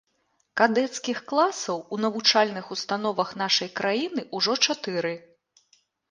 [0.59, 5.13] Кадэцкіх класаў у навучальных установах нашай краіны ўжо чатыры.